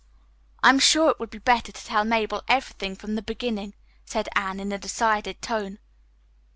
[0.63, 4.29] "I am sure it would be better to tell Mabel everything from the beginning," said
[4.33, 5.77] Anne in a decided tone.